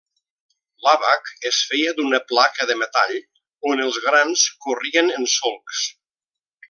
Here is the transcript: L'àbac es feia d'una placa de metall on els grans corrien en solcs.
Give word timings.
L'àbac 0.85 1.27
es 1.49 1.59
feia 1.73 1.91
d'una 1.99 2.19
placa 2.31 2.67
de 2.71 2.77
metall 2.79 3.13
on 3.73 3.85
els 3.85 4.01
grans 4.07 4.47
corrien 4.67 5.13
en 5.19 5.31
solcs. 5.35 5.85